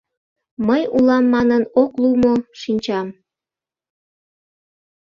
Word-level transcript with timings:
Мый 0.67 0.83
улам 0.97 1.25
манын, 1.33 1.63
ок 1.81 1.91
лумо 2.01 2.33
шинчам. 2.61 3.07